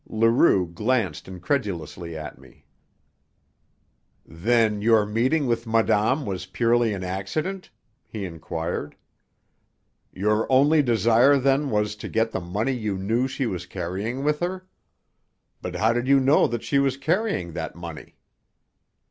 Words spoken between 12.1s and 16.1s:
the money you knew she was carrying with her? But how did